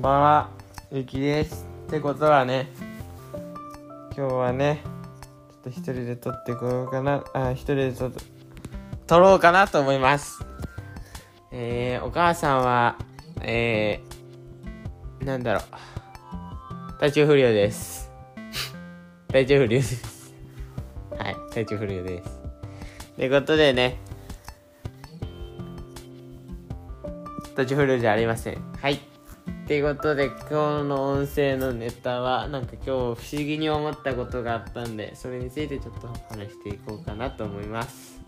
[0.00, 0.48] んばんは、
[0.90, 1.68] ゆきです。
[1.86, 2.70] ってことはね、
[4.16, 4.80] 今日はね、
[5.52, 8.10] ちょっと一人で撮ってこようかな、あ、一人で撮
[9.06, 10.42] 撮ろうかなと思います。
[11.52, 12.96] えー、お母さんは、
[13.42, 18.10] えー、なんだろう、体調不良です。
[19.28, 20.34] 体調不良です。
[21.18, 22.40] はい、体調不良です。
[23.16, 23.98] ということでね、
[27.54, 28.62] 体調不良じゃありません。
[28.80, 29.09] はい。
[29.70, 30.48] ということで、今日
[30.88, 38.20] の音声のネタは、なんか今日不思議に思ったことがあったんで、それについてちょっと話していこうかなと思います。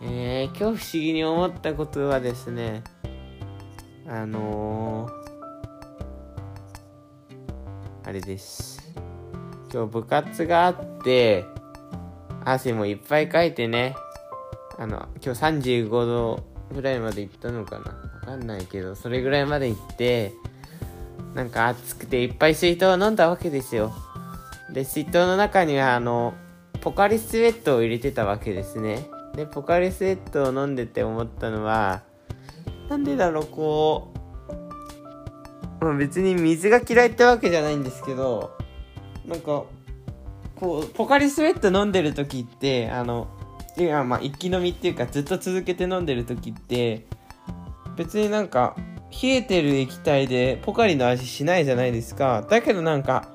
[0.00, 2.84] えー、今日不思議に思ったことはですね、
[4.06, 8.94] あのー、あれです。
[9.72, 11.46] 今日部活があって、
[12.44, 13.96] 汗もいっぱいかいてね、
[14.78, 20.32] あの、今日35度ぐらいまで行ったのかなわかんないけど、それぐらいまで行って、
[21.34, 23.92] なんか暑くていっぱい水筒を飲んだわけですよ。
[24.72, 26.34] で、水筒の中にはあの、
[26.80, 29.06] ポカリスエットを入れてたわけですね。
[29.34, 32.02] で、ポカリスエットを飲んでて思ったのは、
[32.88, 34.12] なんでだろう、こ
[35.80, 38.56] う、まあ、別に水が嫌いってわけじゃないんですけど、
[39.26, 39.64] なんか、
[40.56, 43.28] こう、ポカリスエット飲んでる時って、あの、
[43.74, 47.06] ていや、まあ、一気飲みっていうか、ずっと続けて飲んでる時って、
[47.96, 48.76] 別になんか、
[49.10, 52.44] 冷えてる液体でポカリの味しないじゃないですか。
[52.50, 53.28] だけどなんか、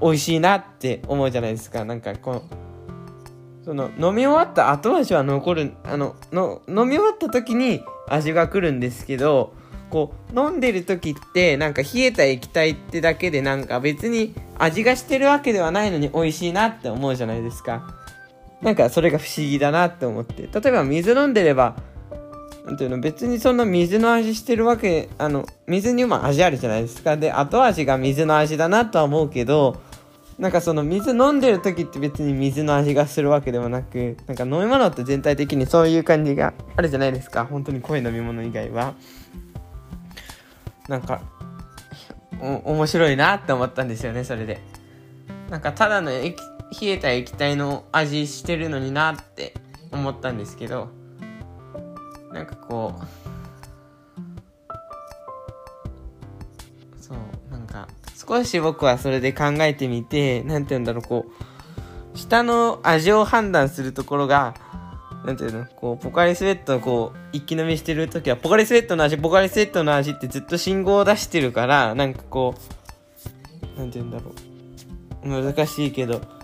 [0.00, 1.84] 美味しいなって思うじゃないですか。
[1.84, 9.52] なんか、こう、その、飲み終わった後味は残る、あの、の、飲み終わった時に味が来るんですけど、
[9.90, 17.94] こう、飲んでる時って、なんか冷えた液体ってだけでなんか別に味がしてるわけではないのに美味しいなって思うじゃないですか。
[18.62, 20.42] なんかそれが不思議だなって思って。
[20.42, 21.76] 例えば水飲んでれば、
[22.64, 27.16] なんていうの、別にそんな水の味してるわけ、あの、水にも味あるじゃないですか。
[27.16, 29.80] で、後味が水の味だなとは思うけど、
[30.38, 37.46] なんかその水飲んでる時って別に水の味がするわけでもなく、なんか飲み物って全体的にそういう感じがあるじゃないですか。
[37.46, 38.94] 本当に濃い飲み物以外は。
[40.88, 41.22] なんか、
[42.40, 44.60] 面白いなって思ったんですよね、それで。
[45.50, 46.36] なんかただの液
[46.70, 49.54] 冷えた液体の味してるのになって
[49.90, 50.88] 思ったんですけど
[52.32, 53.02] なんかこう
[57.00, 57.18] そう
[57.50, 61.26] なんか少し僕はそれで考えてみてなんて言うんだろうこ
[62.14, 64.54] う下の味を判断するところが
[65.24, 72.54] なんていうのこうポカリスエットをこう一気飲みしてる時はポカリスエットの味ポカリスエットの味ってずっと信号を出してるからなんかこ
[73.76, 74.32] うなんて言うんだろ
[75.24, 76.37] う難しいけど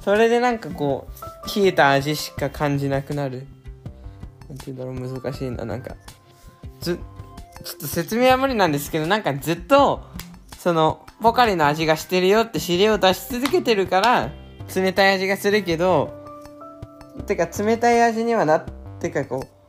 [0.00, 1.08] それでなんかこ
[1.46, 3.46] う冷えた味しか感じなくなる。
[4.48, 5.94] なんて言うんだろう難しいななんか。
[6.80, 6.98] ず
[7.64, 10.02] ちょっと説明は無理なんですけどなんかずっと
[10.58, 14.32] そのポカリの味がしてるよって指令を出し続けてるから
[14.74, 16.14] 冷たい味がするけど
[17.26, 18.64] てか冷たい味にはなっ
[18.98, 19.60] てかこう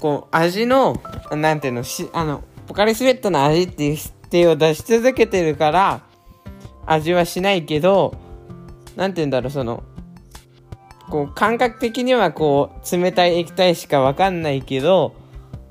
[0.00, 3.98] こう味のなんていうのしあのポカリスエットの味っていう
[4.32, 6.00] 定を出し続けてるから
[6.86, 8.14] 味はしないけど
[8.96, 9.84] なんて言うんだろうその
[11.10, 15.14] こう感覚的にはこう冷たい液体しかわかんないけど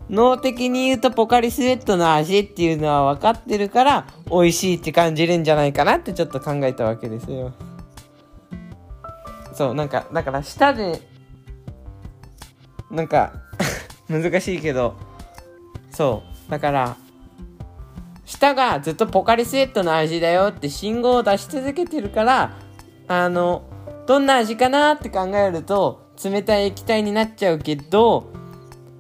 [0.10, 7.54] 脳的に言うとポカリスエットの味っていうのは分かってるから美味しいって感じるんじゃないかなってちょっと考えたわけですよ。
[9.54, 11.02] そうなんかだから舌で
[12.90, 13.34] なんか
[14.10, 14.96] 難しいけど
[15.92, 16.98] そうだから
[18.42, 22.58] 舌がずっとポカリスエットの味だよって信号を出し続けてるから
[23.08, 23.70] あの
[24.08, 28.34] どんな味かなって考えると冷たい液体になっちゃうけど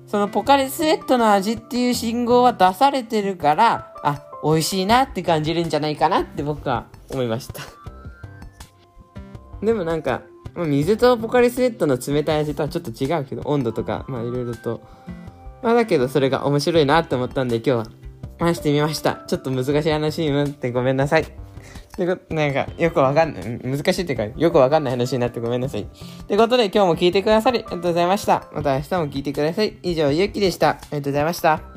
[0.05, 7.63] そのポカリスエットの味っていう信号は出されてるからあ美味しいなって感じるんじゃないかなって僕は思いました。
[9.63, 10.21] でもなんか
[10.55, 14.81] 水とポカリスエットの冷たい味とはちょっと違うけど温度とかまあいろいろと。
[15.63, 17.85] まあだけどそれが面白いなって思ったんで今日は
[18.41, 19.23] 話してみました。
[19.27, 21.21] ちょっと難しい話になってごめんなさい。
[21.21, 21.25] っ
[21.93, 25.81] てこと、なんか、よくわかんない、難しいっていうか、よくわかんない話になってごめんなさい。
[25.81, 25.85] っ
[26.25, 28.47] てことで今日も聞いてくださり、ありがとうございました。
[28.53, 29.77] また明日も聞いてください。
[29.83, 30.69] 以上、ゆうきでした。
[30.69, 31.70] ありがとうございました。